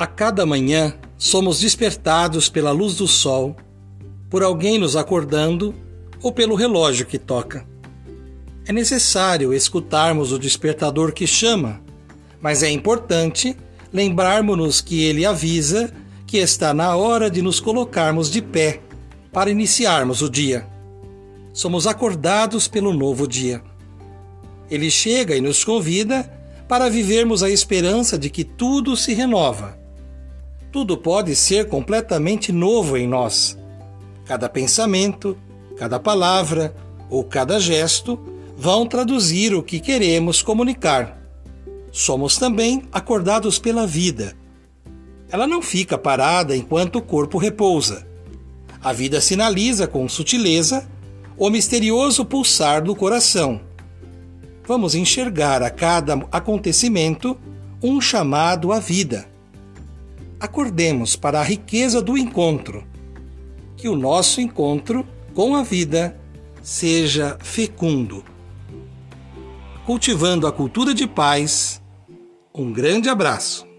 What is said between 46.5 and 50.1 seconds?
enquanto o corpo repousa. A vida sinaliza com